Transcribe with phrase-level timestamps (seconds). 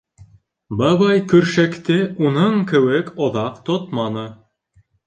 [0.79, 1.99] Бабай көршәкте
[2.31, 4.27] уның кеүек оҙаҡ тотманы.